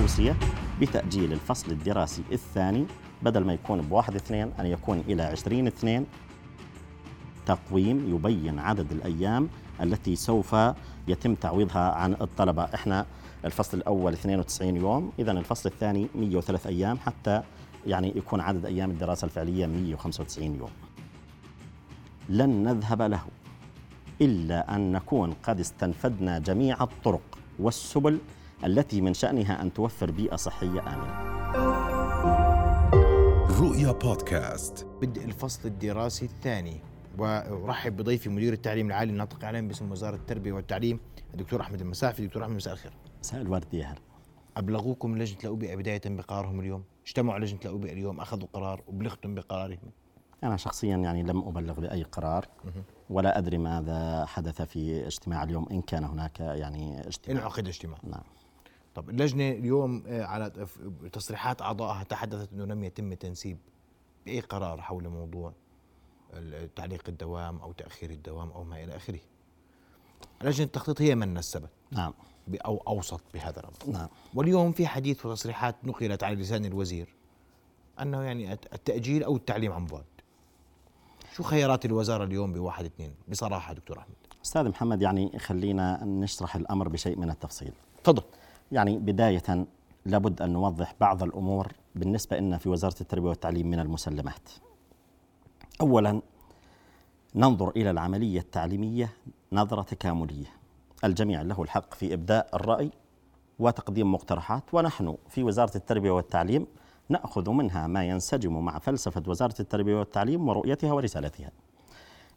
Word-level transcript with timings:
توصية 0.00 0.36
بتأجيل 0.80 1.32
الفصل 1.32 1.72
الدراسي 1.72 2.22
الثاني 2.32 2.86
بدل 3.22 3.44
ما 3.44 3.52
يكون 3.52 3.80
بواحد 3.80 4.14
اثنين 4.14 4.52
أن 4.60 4.66
يكون 4.66 4.98
إلى 5.08 5.22
عشرين 5.22 5.66
اثنين. 5.66 6.06
تقويم 7.46 8.14
يبين 8.14 8.58
عدد 8.58 8.92
الأيام 8.92 9.48
التي 9.82 10.16
سوف 10.16 10.56
يتم 11.08 11.34
تعويضها 11.34 11.92
عن 11.92 12.12
الطلبة. 12.12 12.64
إحنا 12.64 13.06
الفصل 13.44 13.78
الأول 13.78 14.12
92 14.12 14.76
يوم 14.76 15.12
إذا 15.18 15.32
الفصل 15.32 15.68
الثاني 15.68 16.08
103 16.14 16.68
أيام 16.68 16.98
حتى 16.98 17.42
يعني 17.86 18.12
يكون 18.16 18.40
عدد 18.40 18.66
أيام 18.66 18.90
الدراسة 18.90 19.24
الفعلية 19.24 19.66
195 19.66 20.54
يوم. 20.54 20.70
لن 22.28 22.64
نذهب 22.64 23.02
له 23.02 23.22
إلا 24.20 24.76
أن 24.76 24.92
نكون 24.92 25.32
قد 25.42 25.60
استنفدنا 25.60 26.38
جميع 26.38 26.82
الطرق 26.82 27.38
والسبل 27.58 28.18
التي 28.64 29.00
من 29.00 29.14
شأنها 29.14 29.62
أن 29.62 29.72
توفر 29.72 30.10
بيئة 30.10 30.36
صحية 30.36 30.80
آمنة. 30.80 31.30
رؤيا 33.60 33.92
بودكاست. 33.92 34.86
بدء 35.02 35.24
الفصل 35.24 35.68
الدراسي 35.68 36.24
الثاني. 36.24 36.80
وأرحب 37.18 37.96
بضيفي 37.96 38.28
مدير 38.28 38.52
التعليم 38.52 38.86
العالي 38.86 39.12
الناطق 39.12 39.44
إعلامي 39.44 39.68
باسم 39.68 39.92
وزارة 39.92 40.16
التربية 40.16 40.52
والتعليم 40.52 41.00
الدكتور 41.34 41.60
أحمد 41.60 41.80
المسافي 41.80 42.26
دكتور 42.26 42.42
أحمد 42.42 42.56
مساء 42.56 42.72
الخير. 42.72 42.92
مساء 43.20 43.40
الورد 43.40 43.74
يا 43.74 43.86
هلا. 43.86 43.98
أبلغوكم 44.56 45.18
لجنة 45.18 45.38
الأوبئة 45.40 45.76
بداية 45.76 46.00
بقرارهم 46.04 46.60
اليوم؟ 46.60 46.84
اجتمعوا 47.06 47.38
لجنة 47.38 47.60
الأوبئة 47.64 47.92
اليوم 47.92 48.20
أخذوا 48.20 48.48
قرار 48.52 48.82
وبلغتم 48.86 49.34
بقرارهم. 49.34 49.90
أنا 50.44 50.56
شخصيا 50.56 50.96
يعني 50.96 51.22
لم 51.22 51.38
أبلغ 51.38 51.80
بأي 51.80 52.02
قرار 52.02 52.46
ولا 53.10 53.38
أدري 53.38 53.58
ماذا 53.58 54.24
حدث 54.26 54.62
في 54.62 55.06
اجتماع 55.06 55.42
اليوم 55.42 55.66
إن 55.70 55.82
كان 55.82 56.04
هناك 56.04 56.40
يعني 56.40 57.00
اجتماع. 57.06 57.38
انعقد 57.38 57.68
اجتماع. 57.68 57.98
نعم. 58.04 58.22
طب 58.94 59.10
اللجنة 59.10 59.50
اليوم 59.50 60.04
آه، 60.06 60.24
على 60.24 60.66
تصريحات 61.12 61.62
أعضائها 61.62 62.02
تحدثت 62.02 62.52
إنه 62.52 62.64
لم 62.64 62.84
يتم 62.84 63.14
تنسيب 63.14 63.58
بأي 64.26 64.40
قرار 64.40 64.80
حول 64.80 65.08
موضوع 65.08 65.52
تعليق 66.76 67.02
الدوام 67.08 67.58
أو 67.58 67.72
تأخير 67.72 68.10
الدوام 68.10 68.50
أو 68.50 68.64
ما 68.64 68.84
إلى 68.84 68.96
آخره. 68.96 69.18
لجنه 70.42 70.66
التخطيط 70.66 71.00
هي 71.02 71.14
من 71.14 71.34
نسبت 71.34 71.70
نعم 71.90 72.12
أو 72.54 72.82
اوصت 72.88 73.20
بهذا 73.34 73.60
الأمر. 73.60 73.98
نعم 73.98 74.08
واليوم 74.34 74.72
في 74.72 74.86
حديث 74.86 75.26
وتصريحات 75.26 75.76
نقلت 75.84 76.22
على 76.22 76.36
لسان 76.36 76.64
الوزير 76.64 77.14
أنه 78.00 78.22
يعني 78.22 78.52
التأجيل 78.52 79.24
أو 79.24 79.36
التعليم 79.36 79.72
عن 79.72 79.86
بعد. 79.86 80.04
شو 81.32 81.42
خيارات 81.42 81.84
الوزارة 81.84 82.24
اليوم 82.24 82.52
بواحد 82.52 82.84
اثنين 82.84 83.14
بصراحة 83.28 83.72
دكتور 83.72 83.98
أحمد؟ 83.98 84.14
أستاذ 84.44 84.68
محمد 84.68 85.02
يعني 85.02 85.38
خلينا 85.38 86.04
نشرح 86.04 86.56
الأمر 86.56 86.88
بشيء 86.88 87.16
من 87.16 87.30
التفصيل 87.30 87.72
تفضل. 88.04 88.22
يعني 88.72 88.98
بداية 88.98 89.66
لابد 90.06 90.42
أن 90.42 90.52
نوضح 90.52 90.94
بعض 91.00 91.22
الأمور 91.22 91.72
بالنسبة 91.94 92.38
لنا 92.38 92.58
في 92.58 92.68
وزارة 92.68 93.00
التربية 93.00 93.28
والتعليم 93.28 93.70
من 93.70 93.80
المسلمات. 93.80 94.48
أولا 95.80 96.22
ننظر 97.34 97.70
إلى 97.70 97.90
العملية 97.90 98.40
التعليمية 98.40 99.12
نظرة 99.52 99.82
تكاملية. 99.82 100.46
الجميع 101.04 101.42
له 101.42 101.62
الحق 101.62 101.94
في 101.94 102.14
إبداء 102.14 102.48
الرأي 102.54 102.90
وتقديم 103.58 104.12
مقترحات 104.12 104.62
ونحن 104.72 105.16
في 105.28 105.42
وزارة 105.42 105.76
التربية 105.76 106.10
والتعليم 106.10 106.66
نأخذ 107.08 107.50
منها 107.50 107.86
ما 107.86 108.04
ينسجم 108.04 108.64
مع 108.64 108.78
فلسفة 108.78 109.22
وزارة 109.26 109.54
التربية 109.60 109.98
والتعليم 109.98 110.48
ورؤيتها 110.48 110.92
ورسالتها. 110.92 111.50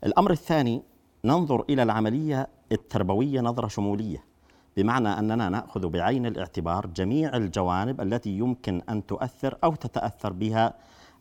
الأمر 0.05 0.31
الثاني 0.31 0.83
ننظر 1.25 1.65
إلى 1.69 1.83
العملية 1.83 2.47
التربوية 2.71 3.41
نظرة 3.41 3.67
شمولية. 3.67 4.32
بمعنى 4.77 5.09
أننا 5.09 5.49
نأخذ 5.49 5.87
بعين 5.87 6.25
الاعتبار 6.25 6.87
جميع 6.87 7.37
الجوانب 7.37 8.01
التي 8.01 8.29
يمكن 8.29 8.81
أن 8.89 9.05
تؤثر 9.05 9.57
أو 9.63 9.75
تتأثر 9.75 10.33
بها 10.33 10.73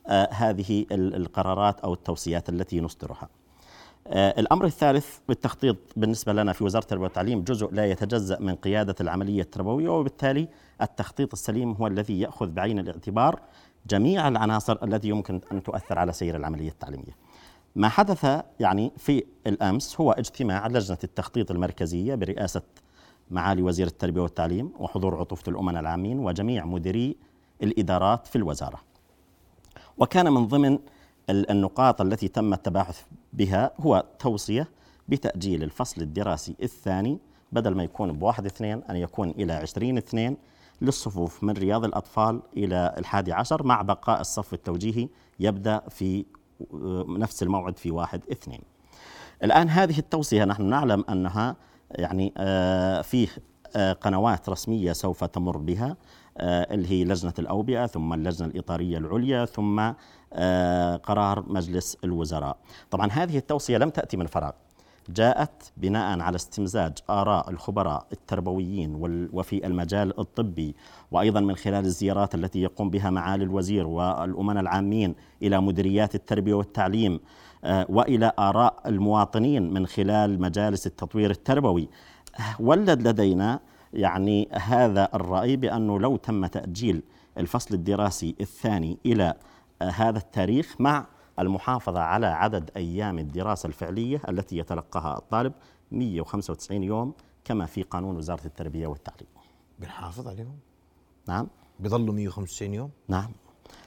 آه 0.07 0.29
هذه 0.31 0.85
القرارات 0.91 1.79
أو 1.79 1.93
التوصيات 1.93 2.49
التي 2.49 2.81
نصدرها. 2.81 3.29
آه 4.07 4.39
الأمر 4.39 4.65
الثالث 4.65 5.17
بالتخطيط 5.27 5.77
بالنسبة 5.95 6.33
لنا 6.33 6.53
في 6.53 6.63
وزارة 6.63 6.83
التربية 6.83 7.03
والتعليم 7.03 7.43
جزء 7.43 7.71
لا 7.71 7.85
يتجزأ 7.85 8.39
من 8.39 8.55
قيادة 8.55 8.95
العملية 9.01 9.41
التربوية 9.41 9.89
وبالتالي 9.89 10.47
التخطيط 10.81 11.33
السليم 11.33 11.71
هو 11.71 11.87
الذي 11.87 12.19
يأخذ 12.19 12.47
بعين 12.47 12.79
الاعتبار 12.79 13.39
جميع 13.89 14.27
العناصر 14.27 14.77
التي 14.83 15.09
يمكن 15.09 15.41
أن 15.51 15.63
تؤثر 15.63 15.99
على 15.99 16.13
سير 16.13 16.35
العملية 16.35 16.69
التعليمية. 16.69 17.15
ما 17.75 17.89
حدث 17.89 18.43
يعني 18.59 18.91
في 18.97 19.23
الأمس 19.47 20.01
هو 20.01 20.11
اجتماع 20.11 20.67
لجنة 20.67 20.97
التخطيط 21.03 21.51
المركزية 21.51 22.15
برئاسة 22.15 22.61
معالي 23.31 23.61
وزير 23.61 23.87
التربية 23.87 24.21
والتعليم 24.21 24.71
وحضور 24.79 25.19
عطوفة 25.19 25.43
الأمناء 25.47 25.81
العامين 25.81 26.19
وجميع 26.19 26.65
مديري 26.65 27.15
الإدارات 27.63 28.27
في 28.27 28.35
الوزارة. 28.35 28.79
وكان 29.97 30.33
من 30.33 30.47
ضمن 30.47 30.79
النقاط 31.29 32.01
التي 32.01 32.27
تم 32.27 32.53
التباحث 32.53 33.01
بها 33.33 33.71
هو 33.79 34.05
توصية 34.19 34.69
بتأجيل 35.07 35.63
الفصل 35.63 36.01
الدراسي 36.01 36.55
الثاني 36.63 37.19
بدل 37.51 37.75
ما 37.75 37.83
يكون 37.83 38.11
بواحد 38.11 38.45
اثنين 38.45 38.83
أن 38.89 38.95
يكون 38.95 39.29
إلى 39.29 39.53
عشرين 39.53 39.97
اثنين 39.97 40.37
للصفوف 40.81 41.43
من 41.43 41.53
رياض 41.53 41.85
الأطفال 41.85 42.41
إلى 42.57 42.95
الحادي 42.97 43.33
عشر 43.33 43.63
مع 43.63 43.81
بقاء 43.81 44.21
الصف 44.21 44.53
التوجيهي 44.53 45.09
يبدأ 45.39 45.81
في 45.89 46.25
نفس 47.07 47.43
الموعد 47.43 47.77
في 47.77 47.91
واحد 47.91 48.21
اثنين. 48.31 48.61
الآن 49.43 49.69
هذه 49.69 49.99
التوصية 49.99 50.45
نحن 50.45 50.63
نعلم 50.65 51.05
أنها 51.09 51.55
يعني 51.95 52.33
آه، 52.37 53.01
فيه 53.01 53.27
آه، 53.75 53.93
قنوات 53.93 54.49
رسمية 54.49 54.93
سوف 54.93 55.23
تمر 55.23 55.57
بها 55.57 55.97
آه، 56.37 56.73
اللي 56.73 56.91
هي 56.91 57.03
لجنة 57.05 57.33
الأوبئة 57.39 57.85
ثم 57.85 58.13
اللجنة 58.13 58.47
الإطارية 58.47 58.97
العليا 58.97 59.45
ثم 59.45 59.91
قرار 61.03 61.43
مجلس 61.47 61.97
الوزراء. 62.03 62.57
طبعا 62.91 63.11
هذه 63.11 63.37
التوصية 63.37 63.77
لم 63.77 63.89
تأتي 63.89 64.17
من 64.17 64.27
فراغ. 64.27 64.51
جاءت 65.09 65.71
بناء 65.77 66.19
على 66.19 66.35
استمزاج 66.35 66.93
آراء 67.09 67.49
الخبراء 67.49 68.05
التربويين 68.11 68.95
وفي 69.33 69.67
المجال 69.67 70.19
الطبي 70.19 70.75
وأيضا 71.11 71.39
من 71.39 71.55
خلال 71.55 71.85
الزيارات 71.85 72.35
التي 72.35 72.61
يقوم 72.61 72.89
بها 72.89 73.09
معالي 73.09 73.43
الوزير 73.43 73.87
والأمناء 73.87 74.63
العامين 74.63 75.15
إلى 75.41 75.61
مديريات 75.61 76.15
التربية 76.15 76.53
والتعليم 76.53 77.19
وإلى 77.65 78.31
آراء 78.39 78.81
المواطنين 78.85 79.73
من 79.73 79.87
خلال 79.87 80.41
مجالس 80.41 80.87
التطوير 80.87 81.31
التربوي 81.31 81.89
ولد 82.59 83.07
لدينا 83.07 83.59
يعني 83.93 84.49
هذا 84.51 85.09
الرأي 85.13 85.55
بأنه 85.55 85.99
لو 85.99 86.17
تم 86.17 86.45
تأجيل 86.45 87.03
الفصل 87.37 87.75
الدراسي 87.75 88.35
الثاني 88.41 88.97
إلى 89.05 89.33
هذا 89.81 90.17
التاريخ 90.17 90.75
مع 90.79 91.05
المحافظة 91.39 91.99
على 91.99 92.27
عدد 92.27 92.71
أيام 92.75 93.19
الدراسة 93.19 93.67
الفعلية 93.67 94.21
التي 94.29 94.57
يتلقاها 94.57 95.17
الطالب 95.17 95.53
195 95.91 96.83
يوم 96.83 97.13
كما 97.45 97.65
في 97.65 97.83
قانون 97.83 98.17
وزارة 98.17 98.45
التربية 98.45 98.87
والتعليم. 98.87 99.27
بنحافظ 99.79 100.27
عليهم؟ 100.27 100.57
نعم 101.27 101.47
بيظلوا 101.79 102.13
195 102.13 102.73
يوم؟ 102.73 102.91
نعم 103.07 103.31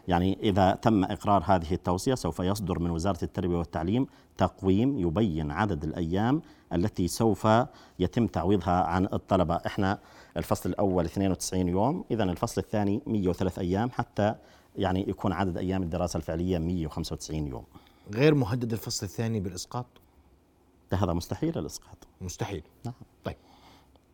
يعني 0.08 0.38
إذا 0.42 0.72
تم 0.72 1.04
إقرار 1.04 1.42
هذه 1.46 1.74
التوصية 1.74 2.14
سوف 2.14 2.38
يصدر 2.38 2.78
من 2.78 2.90
وزارة 2.90 3.18
التربية 3.24 3.56
والتعليم 3.56 4.06
تقويم 4.38 4.98
يبين 4.98 5.50
عدد 5.50 5.84
الأيام 5.84 6.42
التي 6.72 7.08
سوف 7.08 7.48
يتم 7.98 8.26
تعويضها 8.26 8.84
عن 8.84 9.04
الطلبة. 9.04 9.54
إحنا 9.66 9.98
الفصل 10.36 10.70
الأول 10.70 11.04
92 11.04 11.68
يوم 11.68 12.04
إذا 12.10 12.24
الفصل 12.24 12.60
الثاني 12.60 13.02
103 13.06 13.60
أيام 13.60 13.90
حتى 13.90 14.34
يعني 14.76 15.04
يكون 15.08 15.32
عدد 15.32 15.56
أيام 15.56 15.82
الدراسة 15.82 16.16
الفعلية 16.16 16.58
195 16.58 17.46
يوم. 17.46 17.64
غير 18.14 18.34
مهدد 18.34 18.72
الفصل 18.72 19.06
الثاني 19.06 19.40
بالإسقاط؟ 19.40 19.86
هذا 20.92 21.12
مستحيل 21.12 21.58
الإسقاط. 21.58 21.96
مستحيل. 22.20 22.62
نعم. 22.84 22.94
طيب. 23.24 23.36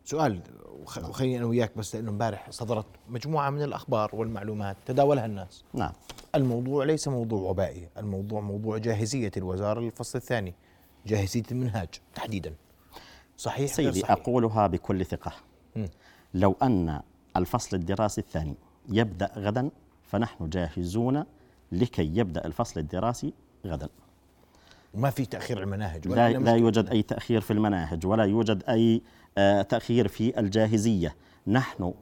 سؤال 0.05 0.41
وخليني 0.83 1.37
أنا 1.37 1.45
وياك 1.45 1.77
بس 1.77 1.95
لأنه 1.95 2.11
امبارح 2.11 2.49
صدرت 2.49 2.85
مجموعة 3.09 3.49
من 3.49 3.61
الأخبار 3.61 4.09
والمعلومات 4.13 4.77
تداولها 4.85 5.25
الناس. 5.25 5.63
نعم. 5.73 5.91
الموضوع 6.35 6.85
ليس 6.85 7.07
موضوع 7.07 7.49
وبائي 7.49 7.89
الموضوع 7.97 8.41
موضوع 8.41 8.77
جاهزية 8.77 9.31
الوزارة 9.37 9.79
للفصل 9.79 10.17
الثاني 10.19 10.53
جاهزية 11.05 11.43
المنهاج 11.51 11.89
تحديدا. 12.15 12.53
صحيح 13.37 13.71
سيدي 13.71 13.99
صحيح. 13.99 14.11
أقولها 14.11 14.67
بكل 14.67 15.05
ثقة. 15.05 15.31
م. 15.75 15.85
لو 16.33 16.55
أن 16.63 17.01
الفصل 17.37 17.77
الدراسي 17.77 18.21
الثاني 18.21 18.55
يبدأ 18.89 19.31
غدا 19.37 19.69
فنحن 20.03 20.49
جاهزون 20.49 21.23
لكي 21.71 22.17
يبدأ 22.17 22.45
الفصل 22.45 22.79
الدراسي 22.79 23.33
غدا. 23.65 23.89
وما 24.93 25.09
في 25.09 25.25
تأخير 25.25 25.63
المناهج 25.63 26.07
ولا 26.07 26.33
لا, 26.33 26.37
لا 26.37 26.55
يوجد 26.55 26.89
أي 26.89 27.01
تأخير 27.01 27.41
في 27.41 27.53
المناهج 27.53 28.05
ولا 28.05 28.23
يوجد 28.23 28.63
أي 28.69 29.01
آه، 29.37 29.61
تأخير 29.61 30.07
في 30.07 30.39
الجاهزية. 30.39 31.15
نحن 31.47 31.93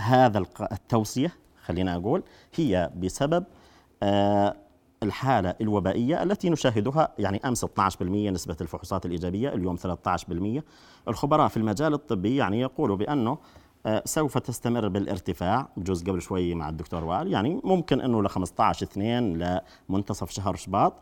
هذا 0.00 0.38
التوصية 0.72 1.32
خلينا 1.64 1.96
أقول 1.96 2.22
هي 2.54 2.90
بسبب 2.96 3.44
آه، 4.02 4.56
الحالة 5.02 5.54
الوبائية 5.60 6.22
التي 6.22 6.50
نشاهدها 6.50 7.08
يعني 7.18 7.40
أمس 7.44 7.64
12% 7.64 8.02
نسبة 8.02 8.56
الفحوصات 8.60 9.06
الإيجابية 9.06 9.48
اليوم 9.48 9.76
13% 9.76 10.62
الخبراء 11.08 11.48
في 11.48 11.56
المجال 11.56 11.94
الطبي 11.94 12.36
يعني 12.36 12.60
يقولوا 12.60 12.96
بأنه 12.96 13.38
آه، 13.86 14.02
سوف 14.04 14.38
تستمر 14.38 14.88
بالارتفاع 14.88 15.68
بجوز 15.76 16.02
قبل 16.02 16.22
شوي 16.22 16.54
مع 16.54 16.68
الدكتور 16.68 17.04
وائل 17.04 17.32
يعني 17.32 17.60
ممكن 17.64 18.00
إنه 18.00 18.22
ل 18.22 18.28
15 18.28 18.86
2 18.86 19.60
لمنتصف 19.88 20.30
شهر 20.30 20.56
شباط. 20.56 20.94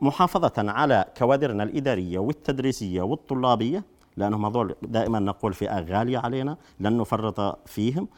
فمحافظة 0.00 0.52
على 0.70 1.04
كوادرنا 1.16 1.62
الإدارية 1.62 2.18
والتدريسية 2.18 3.02
والطلابية 3.02 3.84
لأنهم 4.16 4.46
هذول 4.46 4.74
دائما 4.82 5.18
نقول 5.18 5.54
فئة 5.54 5.80
غالية 5.80 6.18
علينا 6.18 6.56
لن 6.80 6.98
نفرط 6.98 7.68
فيهم. 7.68 8.08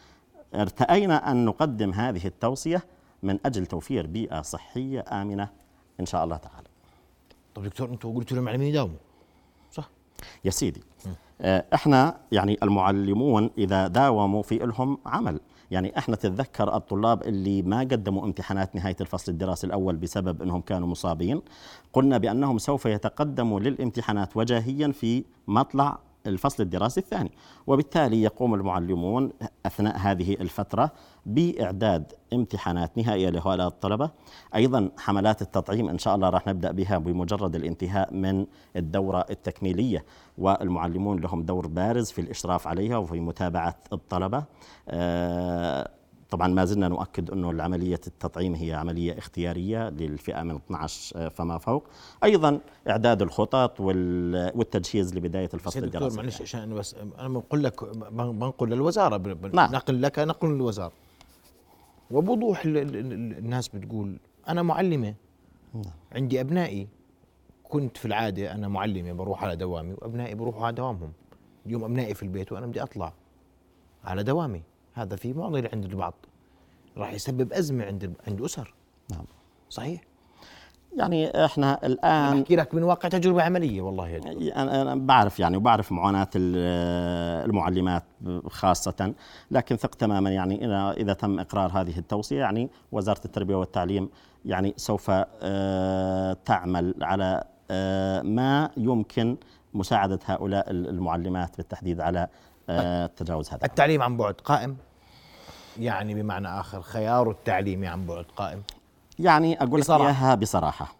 ارتأينا 0.55 1.31
أن 1.31 1.45
نقدم 1.45 1.93
هذه 1.93 2.27
التوصية 2.27 2.83
من 3.23 3.39
أجل 3.47 3.67
توفير 3.67 4.07
بيئة 4.07 4.43
صحية 4.43 5.05
آمنة 5.13 5.49
إن 6.01 6.07
شاء 6.07 6.25
الله 6.25 6.37
تعالى. 6.37 6.67
طب 7.55 7.63
دكتور 7.63 7.89
أنتم 7.89 8.15
قلتوا 8.15 8.37
للمعلمين 8.37 8.69
يداوموا 8.69 8.97
صح؟ 9.73 9.91
يا 10.45 10.51
سيدي 10.51 10.83
آه، 11.41 11.65
إحنا 11.75 12.17
يعني 12.33 12.59
المعلمون 12.63 13.51
إذا 13.59 13.89
داوموا 13.89 14.43
في 14.43 14.59
لهم 14.59 14.99
عمل. 15.07 15.41
يعني 15.71 15.99
إحنا 15.99 16.17
تتذكر 16.17 16.77
الطلاب 16.77 17.23
اللي 17.23 17.63
ما 17.63 17.81
قدموا 17.81 18.25
امتحانات 18.25 18.75
نهاية 18.75 18.97
الفصل 19.01 19.33
الدراسي 19.33 19.67
الأول 19.67 19.97
بسبب 19.97 20.43
إنهم 20.43 20.61
كانوا 20.61 20.89
مصابين 20.89 21.43
قلنا 21.93 22.19
بأنهم 22.19 22.59
سوف 22.59 22.87
يتقدموا 22.87 23.61
للامتحانات 23.61 24.37
وجاهيا 24.37 24.93
في 24.93 25.25
مطلع 25.49 25.99
الفصل 26.27 26.63
الدراسي 26.63 27.01
الثاني. 27.01 27.33
وبالتالي 27.67 28.23
يقوم 28.23 28.55
المعلمون 28.55 29.31
أثناء 29.67 29.97
هذه 29.97 30.35
الفترة 30.35 30.93
بإعداد 31.27 32.13
امتحانات 32.33 32.99
نهائية 32.99 33.31
لهؤلاء 33.31 33.67
الطلبة. 33.67 34.11
أيضا 34.55 34.91
حملات 34.99 35.43
التطعيم 35.43 35.89
إن 35.89 35.99
شاء 35.99 36.15
الله 36.15 36.29
راح 36.29 36.47
نبدأ 36.47 36.73
بها 36.73 36.99
بمجرد 36.99 37.57
الانتهاء 37.57 38.15
من 38.15 38.47
الدورة 38.77 39.27
التكميلية 39.31 40.05
والمعلمون 40.39 41.21
لهم 41.21 41.43
دور 41.43 41.67
بارز 41.67 42.11
في 42.11 42.21
الإشراف 42.21 42.67
عليها 42.67 42.97
وفي 42.97 43.21
متابعة 43.21 43.77
الطلبة. 43.93 44.45
آه، 44.89 45.91
طبعا 46.31 46.49
ما 46.49 46.65
زلنا 46.65 46.89
نؤكد 46.89 47.31
أنه 47.31 47.51
العملية 47.51 48.01
التطعيم 48.07 48.55
هي 48.55 48.75
عملية 48.75 49.19
اختيارية 49.19 49.89
للفئة 49.91 50.43
من 50.43 50.57
12 50.57 51.31
فما 51.31 51.59
فوق. 51.59 51.85
أيضا 52.25 52.61
إعداد 52.89 53.23
الخطط 53.23 53.81
وال- 53.81 54.53
والتجهيز 54.55 55.15
لبداية 55.15 55.49
الفصل 55.55 55.73
سيد 55.73 55.85
دكتور 55.85 55.99
الدراسي. 56.03 56.17
معلش 56.17 56.43
عشان 56.43 56.61
أنا 56.61 56.75
بس 56.75 56.97
أنا 57.19 57.29
بقول 57.29 57.65
لك 57.65 57.85
بنقل 58.13 58.67
ب- 59.35 59.55
نعم. 59.57 59.73
نقل 59.73 60.03
لك 60.03 60.19
نقل 60.19 60.49
للوزارة. 60.49 60.93
وبوضوح 62.11 62.65
ال- 62.65 62.77
ال- 62.77 62.97
ال- 62.97 63.39
الناس 63.39 63.69
بتقول 63.69 64.19
أنا 64.49 64.63
معلمة. 64.63 65.15
عندي 66.13 66.41
أبنائي 66.41 66.89
كنت 67.65 67.97
في 67.97 68.05
العادة 68.05 68.53
أنا 68.55 68.69
معلمة 68.69 69.13
بروح 69.13 69.45
على 69.45 69.57
دوامي 69.57 69.93
وأبنائي 69.93 70.35
بروحوا 70.35 70.67
على 70.67 70.77
دوامهم. 70.77 71.13
اليوم 71.67 71.85
أبنائي 71.85 72.15
في 72.15 72.23
البيت 72.23 72.53
وأنا 72.53 72.67
بدي 72.67 72.83
أطلع 72.83 73.13
على 74.05 74.23
دوامي. 74.23 74.63
هذا 75.01 75.17
في 75.17 75.33
معضله 75.33 75.71
عند 75.73 75.85
البعض. 75.85 76.15
راح 76.97 77.13
يسبب 77.13 77.53
أزمة 77.53 77.85
عند 77.85 78.13
عند 78.29 78.43
أسر. 78.43 78.75
نعم. 79.11 79.25
صحيح. 79.71 80.01
يعني 80.97 81.45
إحنا 81.45 81.87
الآن 81.87 82.41
بحكي 82.41 82.57
لك 82.57 82.75
من 82.75 82.83
واقع 82.83 83.09
تجربة 83.09 83.43
عملية 83.43 83.81
والله 83.83 84.09
يا 84.09 84.19
دكتور. 84.19 84.43
أنا 84.57 84.83
أنا 84.83 84.95
بعرف 84.95 85.41
يعني 85.41 85.57
وبعرف 85.57 85.93
معاناة 85.93 86.29
ال- 86.37 87.49
المعلمات 87.51 88.03
خاصة 88.49 89.15
لكن 89.51 89.77
ثق 89.77 89.95
تماما 89.95 90.31
يعني 90.31 90.59
إذا- 90.59 90.99
إذا 90.99 91.13
تم 91.13 91.41
إقرار 91.41 91.71
هذه 91.81 91.99
التوصية 91.99 92.39
يعني 92.39 92.71
وزارة 92.93 93.21
التربية 93.25 93.55
والتعليم 93.55 94.09
يعني 94.45 94.75
سوف 94.77 95.11
آه، 95.43 96.37
تعمل 96.45 96.95
على 97.03 97.45
آه، 97.71 98.23
ما 98.23 98.71
يمكن 98.77 99.37
مساعدة 99.75 100.19
هؤلاء 100.25 100.71
المعلمات 100.71 101.57
بالتحديد 101.57 102.01
على 102.01 102.29
آه، 102.71 103.07
تجاوز 103.07 103.51
هذا. 103.51 103.65
التعليم 103.65 104.03
عن 104.03 104.17
بعد 104.17 104.35
قائم؟ 104.35 104.77
يعني 105.79 106.15
بمعنى 106.15 106.61
آخر 106.61 106.83
خيار 106.83 107.31
التعليم 107.31 107.85
عن 107.85 108.07
بعد 108.07 108.25
قائم 108.37 108.63
يعني 109.19 109.63
أقول 109.63 109.81
لك 109.81 109.87
بصراحة. 109.87 110.07
إياها 110.07 110.35
بصراحة 110.35 110.95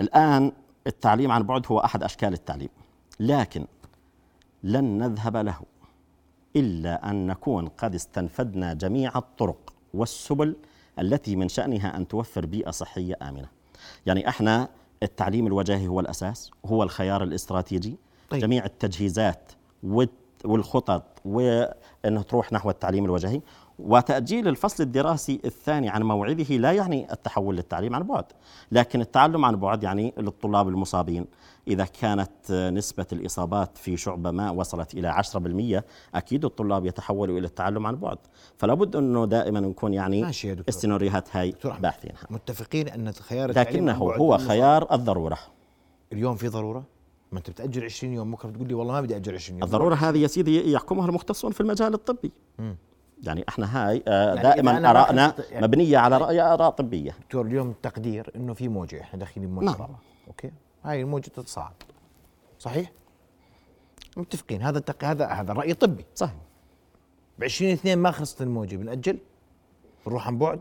الآن 0.00 0.52
التعليم 0.86 1.32
عن 1.32 1.42
بعد 1.42 1.66
هو 1.66 1.78
أحد 1.78 2.02
أشكال 2.02 2.32
التعليم 2.32 2.68
لكن 3.20 3.66
لن 4.62 4.98
نذهب 4.98 5.36
له 5.36 5.58
إلا 6.56 7.10
أن 7.10 7.26
نكون 7.26 7.66
قد 7.68 7.94
استنفدنا 7.94 8.74
جميع 8.74 9.18
الطرق 9.18 9.72
والسبل 9.94 10.56
التي 10.98 11.36
من 11.36 11.48
شأنها 11.48 11.96
أن 11.96 12.08
توفر 12.08 12.46
بيئة 12.46 12.70
صحية 12.70 13.16
آمنة. 13.22 13.48
يعني 14.06 14.28
إحنا 14.28 14.68
التعليم 15.02 15.46
الوجاهي 15.46 15.86
هو 15.86 16.00
الأساس، 16.00 16.50
هو 16.66 16.82
الخيار 16.82 17.22
الاستراتيجي، 17.22 17.96
طيب. 18.30 18.40
جميع 18.40 18.64
التجهيزات 18.64 19.52
والخطط 20.44 21.02
وانه 21.24 22.22
تروح 22.28 22.52
نحو 22.52 22.70
التعليم 22.70 23.04
الوجاهي 23.04 23.40
وتأجيل 23.78 24.48
الفصل 24.48 24.82
الدراسي 24.82 25.40
الثاني 25.44 25.88
عن 25.88 26.02
موعده 26.02 26.56
لا 26.56 26.72
يعني 26.72 27.12
التحول 27.12 27.56
للتعليم 27.56 27.94
عن 27.94 28.02
بعد، 28.02 28.24
لكن 28.72 29.00
التعلم 29.00 29.44
عن 29.44 29.56
بعد 29.56 29.82
يعني 29.82 30.14
للطلاب 30.18 30.68
المصابين. 30.68 31.26
إذا 31.68 31.84
كانت 31.84 32.52
نسبة 32.52 33.06
الإصابات 33.12 33.78
في 33.78 33.96
شعبة 33.96 34.30
ما 34.30 34.50
وصلت 34.50 34.94
إلى 34.94 35.08
10% 35.08 35.84
أكيد 36.14 36.44
الطلاب 36.44 36.86
يتحولوا 36.86 37.38
إلى 37.38 37.46
التعلم 37.46 37.86
عن 37.86 37.96
بعد، 37.96 38.18
فلا 38.56 38.74
بد 38.74 38.96
أنه 38.96 39.26
دائما 39.26 39.60
نكون 39.60 39.94
يعني 39.94 40.22
ماشي 40.22 40.48
يا 40.48 40.54
دكتور. 40.54 40.68
السيناريوهات 40.68 41.36
هاي 41.36 41.54
باحثينها 41.80 42.18
متفقين 42.30 42.88
أن 42.88 43.12
خيار 43.12 43.48
التعليم 43.48 43.70
لكنه 43.70 43.92
عن 43.92 44.08
بعد 44.08 44.20
هو 44.20 44.38
خيار 44.38 44.94
الضرورة. 44.94 45.38
اليوم 46.12 46.36
في 46.36 46.48
ضرورة؟ 46.48 46.84
ما 47.32 47.38
أنت 47.38 47.50
بتأجل 47.50 47.84
20 47.84 48.12
يوم 48.12 48.30
بكره 48.30 48.48
بتقول 48.48 48.68
لي 48.68 48.74
والله 48.74 48.92
ما 48.92 49.00
بدي 49.00 49.16
أجل 49.16 49.34
20 49.34 49.58
يوم. 49.58 49.66
الضرورة 49.66 49.94
هذه 49.94 50.18
يا 50.18 50.26
سيدي 50.26 50.72
يحكمها 50.72 51.06
المختصون 51.06 51.52
في 51.52 51.60
المجال 51.60 51.94
الطبي. 51.94 52.32
مم. 52.58 52.76
يعني 53.22 53.44
إحنا 53.48 53.88
هاي 53.88 54.02
آه، 54.08 54.34
يعني 54.34 54.42
دائما 54.42 54.90
آرائنا 54.90 55.34
يعني- 55.50 55.66
مبنية 55.66 55.98
على 55.98 56.18
رأي 56.18 56.40
آراء 56.40 56.70
طبية. 56.70 57.10
دكتور 57.20 57.46
اليوم 57.46 57.70
التقدير 57.70 58.32
إنه 58.36 58.54
في 58.54 58.68
موجة 58.68 59.00
إحنا 59.00 59.18
داخلين 59.18 59.48
بموجه 59.48 59.64
نعم. 59.64 59.74
رابعه 59.74 59.98
أوكي؟ 60.28 60.50
هاي 60.84 61.00
الموجة 61.02 61.28
تتصاعد. 61.28 61.74
صحيح؟ 62.58 62.92
متفقين. 64.16 64.62
هذا 64.62 64.78
التق... 64.78 65.04
هذا 65.04 65.26
هذا 65.26 65.52
راي 65.52 65.74
طبي 65.74 66.04
صحيح. 66.14 66.34
ب 67.38 67.44
20 67.44 67.72
2 67.72 67.98
ما 67.98 68.10
خلصت 68.10 68.42
الموجة 68.42 68.76
بنأجل؟ 68.76 69.18
بنروح 70.06 70.26
عن 70.26 70.38
بعد؟ 70.38 70.60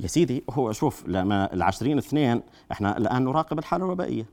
يا 0.00 0.06
سيدي 0.06 0.44
هو 0.50 0.72
شوف 0.72 1.04
لما 1.06 1.52
العشرين 1.52 1.98
اثنين 1.98 2.42
إحنا 2.72 2.96
الآن 2.96 3.24
نراقب 3.24 3.58
الحالة 3.58 3.84
الوبائية. 3.84 4.26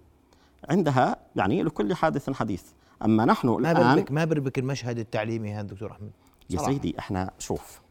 عندها 0.69 1.17
يعني 1.35 1.63
لكل 1.63 1.93
حادث 1.93 2.29
حديث. 2.29 2.63
أما 3.05 3.25
نحن 3.25 3.47
ما 3.47 3.71
الان 3.71 3.95
بربك 3.95 4.11
ما 4.11 4.25
بربك 4.25 4.59
المشهد 4.59 4.99
التعليمي 4.99 5.53
هذا 5.53 5.61
دكتور 5.67 5.91
أحمد 5.91 6.11
يا 6.49 6.57
صراحة. 6.57 6.71
سيدي 6.73 6.99
إحنا 6.99 7.31
شوف 7.39 7.81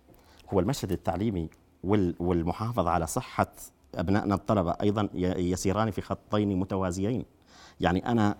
هو 0.52 0.60
المشهد 0.60 0.92
التعليمي 0.92 1.48
وال- 1.84 2.14
والمحافظة 2.18 2.90
على 2.90 3.06
صحة 3.06 3.52
أبنائنا 3.94 4.34
الطلبة 4.34 4.70
أيضا 4.82 5.08
ي- 5.14 5.50
يسيران 5.50 5.90
في 5.90 6.00
خطين 6.02 6.58
متوازيين 6.58 7.24
يعني 7.80 8.06
أنا 8.08 8.36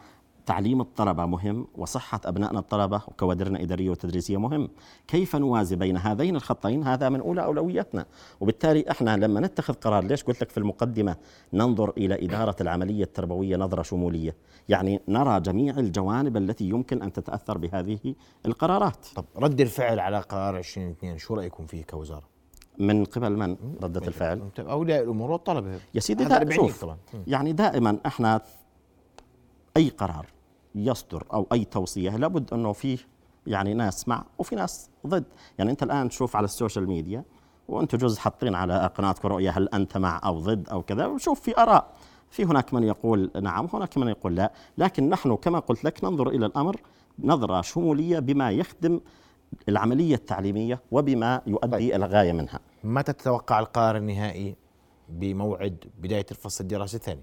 تعليم 0.47 0.81
الطلبة 0.81 1.27
مهم 1.27 1.67
وصحة 1.75 2.21
أبنائنا 2.25 2.59
الطلبة 2.59 2.97
وكوادرنا 3.09 3.57
الإدارية 3.59 3.91
والتدريسية 3.91 4.37
مهم. 4.37 4.69
كيف 5.09 5.37
نوازي 5.37 5.77
بين 5.77 5.97
هذين 5.97 6.37
الخطين؟ 6.37 6.85
هذا 6.85 7.09
من 7.09 7.21
أولى 7.21 7.45
اولوياتنا 7.45 8.07
وبالتالي 8.41 8.91
إحنا 8.91 9.17
لما 9.17 9.41
نتخذ 9.41 9.75
قرار 9.75 10.05
ليش 10.05 10.25
قلت 10.25 10.41
لك 10.41 10.51
في 10.51 10.59
المقدمة 10.59 11.17
ننظر 11.53 11.91
إلى 11.91 12.25
إدارة 12.25 12.57
العملية 12.61 13.05
التربوية 13.05 13.57
نظرة 13.57 13.83
شمولية. 13.83 14.37
يعني 14.69 15.01
نرى 15.09 15.41
جميع 15.41 15.79
الجوانب 15.79 16.37
التي 16.37 16.69
يمكن 16.69 17.03
أن 17.03 17.13
تتأثر 17.13 17.59
بهذه 17.59 18.15
القرارات. 18.47 19.07
طب 19.17 19.25
رد 19.37 19.61
الفعل 19.61 20.01
على 20.01 20.19
قرار 20.19 20.57
20 20.57 20.91
2 20.91 21.19
شو 21.19 21.35
رأيكم 21.35 21.67
فيه 21.67 21.85
كوزارة؟ 21.85 22.37
من 22.79 23.05
قبل 23.05 23.37
من 23.37 23.57
ردة 23.83 24.07
الفعل؟ 24.09 24.41
أنت 24.41 24.61
أولياء 24.61 25.03
الأمور 25.03 25.31
والطلبة. 25.31 25.81
يا 25.95 26.01
سيدي 26.01 26.25
هذا 26.25 26.29
دا 26.31 26.43
اللي 26.43 26.57
بعنيك 26.57 26.71
شوف. 26.71 26.81
طبعا. 26.83 26.97
مم. 27.15 27.23
يعني 27.27 27.53
دائما 27.53 27.99
إحنا 28.07 28.41
أي 29.77 29.89
قرار 29.89 30.27
يصدر 30.77 31.25
أو 31.33 31.47
أي 31.53 31.65
توصية. 31.65 32.17
لابد 32.17 32.53
إنه 32.53 32.73
فيه 32.73 32.99
يعني 33.47 33.75
ناس 33.75 34.09
مع 34.09 34.25
وفي 34.39 34.57
ناس 34.57 34.91
ضد. 35.07 35.25
يعني 35.59 35.71
أنت 35.71 35.83
الآن 35.83 36.09
تشوف 36.09 36.37
على 36.37 36.45
ال 36.45 36.51
social 36.51 36.87
media 36.89 37.25
وأنتم 37.69 37.99
جزء 37.99 38.19
حاطين 38.21 38.55
على 38.55 38.91
قناتكم 38.95 39.29
رؤية 39.29 39.51
هل 39.51 39.69
أنت 39.69 39.97
مع 39.97 40.21
أو 40.25 40.39
ضد 40.41 40.69
أو 40.69 40.83
كذا. 40.83 41.07
وشوف 41.07 41.41
في 41.41 41.59
آراء. 41.59 41.93
في 42.31 42.45
هناك 42.45 42.75
من 42.75 42.83
يقول 42.83 43.31
نعم 43.43 43.69
هناك 43.73 43.99
من 43.99 44.09
يقول 44.09 44.37
لا. 44.37 44.53
لكن 44.79 45.09
نحن 45.09 45.37
كما 45.37 45.59
قلت 45.59 45.85
لك 45.85 46.05
ننظر 46.05 46.29
إلى 46.29 46.47
الأمر 46.47 46.81
نظرة 47.19 47.61
شمولية 47.61 48.19
بما 48.19 48.51
يخدم 48.51 49.01
العملية 49.69 50.15
التعليمية 50.15 50.81
وبما 50.91 51.41
يؤدي 51.47 51.71
طيب. 51.71 51.95
إلى 51.95 52.07
الغايه 52.07 52.33
منها. 52.33 52.61
متى 52.85 53.13
تتوقع 53.13 53.59
القرار 53.59 53.97
النهائي 53.97 54.57
بموعد 55.09 55.85
بداية 55.99 56.27
الفصل 56.31 56.65
الدراسي 56.65 56.97
الثاني؟ 56.97 57.23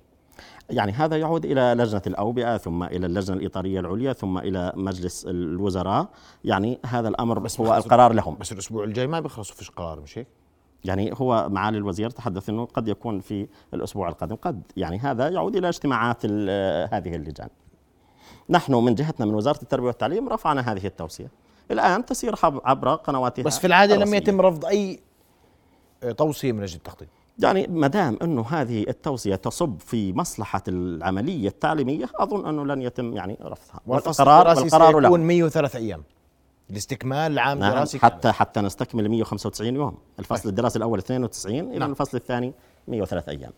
يعني 0.70 0.92
هذا 0.92 1.18
يعود 1.18 1.46
إلى 1.46 1.76
لجنة 1.78 2.02
الأوبئة 2.08 2.58
ثم 2.58 2.84
إلى 2.84 3.06
اللجنة 3.06 3.38
الإطارية 3.38 3.80
العليا 3.80 4.14
ثم 4.14 4.38
إلى 4.38 4.74
مجلس 4.76 5.26
الوزراء. 5.26 6.08
يعني 6.44 6.80
هذا 6.86 7.08
الأمر 7.10 7.40
بس 7.40 7.60
هو 7.60 7.78
القرار 7.78 8.14
لهم. 8.14 8.36
بس 8.36 8.52
الأسبوع 8.52 8.84
الجاي 8.84 9.08
ما 9.08 9.20
بيخلصوا 9.20 9.56
فيش 9.56 9.70
قرار 9.70 10.00
مش 10.00 10.18
هيك؟ 10.18 10.28
يعني 10.86 11.12
هو 11.14 11.50
معالي 11.50 11.78
الوزير 11.78 12.10
تحدث 12.10 12.50
أنه 12.50 12.66
قد 12.66 12.88
يكون 12.88 13.20
في 13.20 13.48
الأسبوع 13.74 14.10
القادم. 14.10 14.36
قد 14.36 14.62
يعني 14.78 15.00
هذا 15.00 15.30
يعود 15.30 15.56
إلى 15.56 15.70
اجتماعات 15.70 16.18
ال- 16.24 16.90
هذه 16.94 17.16
اللجان. 17.16 17.50
نحن 18.50 18.74
من 18.74 18.96
جهتنا 18.96 19.26
من 19.26 19.34
وزارة 19.34 19.62
التربية 19.62 19.88
والتعليم 19.88 20.30
رفعنا 20.30 20.62
هذه 20.62 20.86
التوصية. 20.86 21.32
الآن 21.72 22.06
تسير 22.06 22.36
عبر 22.44 22.96
قنواتها 22.96 23.44
بس 23.44 23.60
في 23.60 23.68
العادة 23.68 23.96
لم 23.96 24.02
الرسمية. 24.02 24.18
يتم 24.18 24.42
رفض 24.42 24.66
أي 24.66 25.00
توصية 26.18 26.52
من 26.52 26.62
لجنه 26.62 26.78
التخطيط. 26.78 27.08
يعني 27.40 27.68
ما 27.68 27.88
دام 27.88 28.18
أنه 28.22 28.46
هذه 28.50 28.86
التوصية 28.88 29.36
تصب 29.36 29.80
في 29.80 30.14
مصلحة 30.14 30.64
العملية 30.68 31.48
التعليمية 31.48 32.10
أظن 32.16 32.48
أنه 32.48 32.66
لن 32.66 32.82
يتم 32.82 33.14
يعني 33.14 33.38
رفضها. 33.42 33.80
والقرار 33.88 34.48
والقرار 34.48 34.88
سيكون 34.92 35.04
له. 35.04 35.18
103 35.18 35.78
أيام. 35.78 36.04
لاستكمال 36.70 37.32
العام 37.32 37.60
نعم 37.60 37.70
الدراسي 37.70 38.00
حتى 38.00 38.32
حتى 38.32 38.62
نستكمل 38.62 39.10
195 39.10 39.76
يوم. 39.76 39.98
الفصل 40.20 40.50
الدراسي 40.50 40.78
الأول 40.78 41.00
92 41.00 41.60
إلى 41.60 41.80
نعم. 41.80 41.92
الفصل 41.92 42.18
الثاني 42.18 42.54
103 42.88 43.30
أيام. 43.30 43.52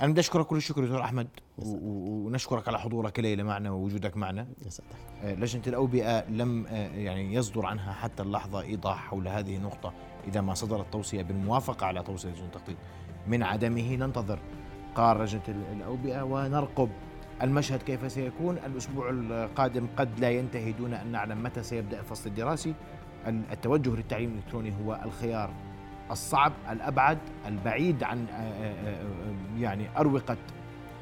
أنا 0.00 0.12
بدي 0.12 0.20
أشكرك 0.20 0.46
كل 0.46 0.56
الشكر 0.56 0.84
دكتور 0.84 1.00
أحمد 1.00 1.28
ونشكرك 1.58 2.68
على 2.68 2.78
حضورك 2.80 3.18
الليلة 3.18 3.42
معنا 3.42 3.70
ووجودك 3.70 4.16
معنا. 4.16 4.46
يسعدك. 4.66 4.88
آه، 5.22 5.34
لجنة 5.34 5.62
الأوبئة 5.66 6.28
لم 6.28 6.66
آه، 6.66 6.88
يعني 6.96 7.34
يصدر 7.34 7.66
عنها 7.66 7.92
حتى 7.92 8.22
اللحظة 8.22 8.60
إيضاح 8.60 8.96
حول 8.96 9.28
هذه 9.28 9.56
النقطة. 9.56 9.92
إذا 10.28 10.40
ما 10.40 10.54
صدرت 10.54 10.92
توصيه 10.92 11.22
بالموافقة 11.22 11.86
على 11.86 12.02
توصية 12.02 12.28
لجنه 12.30 12.44
التخطيط 12.46 12.76
من 13.26 13.42
عدمه 13.42 13.94
ننتظر 13.96 14.38
قرار 14.94 15.22
لجنة 15.22 15.42
ال- 15.48 15.72
الأوبئة 15.76 16.22
ونرقب 16.22 16.88
المشهد 17.42 17.82
كيف 17.82 18.12
سيكون. 18.12 18.56
الأسبوع 18.66 19.10
القادم 19.10 19.86
قد 19.96 20.20
لا 20.20 20.30
ينتهي 20.30 20.72
دون 20.72 20.94
أن 20.94 21.12
نعلم 21.12 21.42
متى 21.42 21.62
سيبدأ 21.62 22.00
الفصل 22.00 22.30
الدراسي. 22.30 22.74
ال- 23.26 23.42
التوجه 23.52 23.90
للتعليم 23.90 24.30
الإلكتروني 24.30 24.72
هو 24.84 25.00
الخيار 25.04 25.50
الصعب 26.10 26.52
الأبعد 26.70 27.18
البعيد 27.46 28.02
عن 28.02 28.26
آه، 28.30 28.32
آه، 28.34 29.02
آه، 29.02 29.60
يعني 29.60 29.86
أروقة 29.98 30.36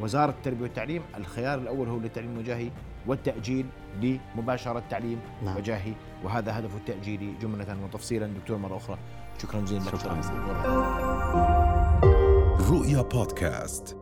وزارة 0.00 0.30
التربية 0.30 0.62
والتعليم 0.62 1.02
الخيار 1.16 1.59
الأول 1.59 1.88
هو 1.88 1.99
للتعليم 1.99 2.33
الوجاهي 2.33 2.71
والتأجيل 3.07 3.66
لمباشرة 4.02 4.83
تعليم 4.90 5.21
نعم. 5.45 5.57
وجاهي 5.57 5.92
وهذا 6.25 6.59
هدف 6.59 6.76
التاجيل 6.76 7.35
جملة 7.42 7.76
وتفصيلا 7.85 8.26
دكتور 8.26 8.57
مرة 8.57 8.76
أخرى 8.76 8.99
شكرا 9.42 9.61
جزيلا 9.61 9.83
لك 9.85 9.97
شكراً. 9.97 10.14
دكتور. 10.14 10.37
رؤيا 12.71 13.02
بودكاست 13.02 14.00